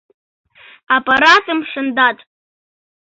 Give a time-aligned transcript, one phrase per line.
[0.95, 2.17] Аппаратым шындат